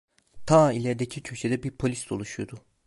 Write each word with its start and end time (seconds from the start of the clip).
Ta 0.45 0.71
ilerideki 0.71 1.23
köşede 1.23 1.63
bir 1.63 1.71
polis 1.71 2.09
dolaşıyordu. 2.09 2.65